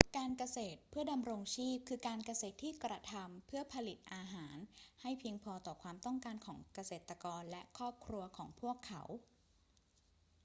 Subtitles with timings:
[0.17, 4.55] การเกษตรเพื่อดำรงชีพ คือการเกษตรที่กระทำพื่อผลิตอาหาร
[5.01, 9.01] ให้เพียงพอต่อความต้องการของเกษตรกรและครอบครัวของพวกเขา